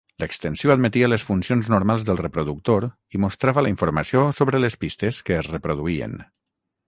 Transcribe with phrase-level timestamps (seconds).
[0.21, 5.39] L'extensió admetia les funcions normals del reproductor i mostrava la informació sobre les pistes que
[5.43, 6.17] es reproduïen.